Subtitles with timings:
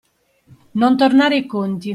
[0.71, 1.89] Non tornare i conti.